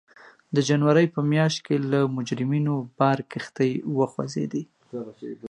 د 0.55 0.57
جنورۍ 0.67 1.05
په 1.15 1.19
میاشت 1.33 1.59
کې 1.65 1.75
له 1.91 1.99
مجرمینو 2.17 2.75
بار 2.97 3.17
کښتۍ 3.31 3.71
وخوځېدې. 3.97 4.63